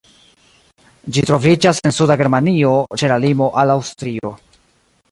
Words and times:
Ĝi 1.17 1.23
troviĝas 1.31 1.83
en 1.89 1.95
suda 1.99 2.17
Germanio, 2.23 2.73
ĉe 3.03 3.13
la 3.13 3.21
limo 3.27 3.53
al 3.65 3.77
Aŭstrio. 3.79 4.35